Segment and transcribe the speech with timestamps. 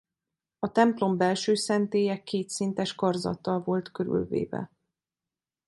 [0.59, 4.71] A templom belső szentélye kétszintes karzattal volt körülvéve.